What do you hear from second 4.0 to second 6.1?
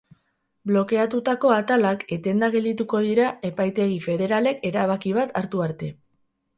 federalek erabaki bat hartu arte.